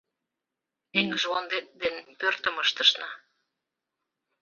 Эҥыжвондет 0.99 1.67
ден 1.81 1.95
пӧртым 2.19 2.55
ыштышна 2.63 3.09